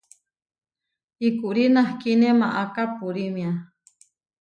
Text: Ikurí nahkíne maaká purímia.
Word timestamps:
Ikurí 1.27 1.63
nahkíne 1.73 2.29
maaká 2.39 2.83
purímia. 2.97 3.51